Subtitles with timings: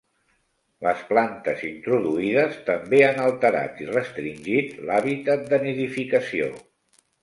[0.85, 6.55] Les plantes introduïdes també han alterat i restringit l'hàbitat de nidificació.